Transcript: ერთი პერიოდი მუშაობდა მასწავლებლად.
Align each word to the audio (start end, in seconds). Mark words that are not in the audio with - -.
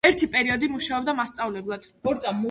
ერთი 0.09 0.27
პერიოდი 0.35 0.69
მუშაობდა 0.75 1.15
მასწავლებლად. 1.21 1.87